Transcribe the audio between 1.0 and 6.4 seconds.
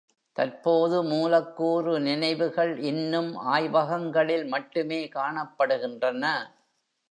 மூலக்கூறு நினைவுகள் இன்னும் ஆய்வகங்களில் மட்டுமே காணப்படுகின்றன.